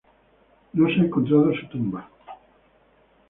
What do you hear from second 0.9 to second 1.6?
ha encontrado